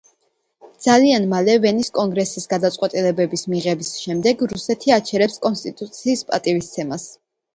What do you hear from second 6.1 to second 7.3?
პატივისცემას.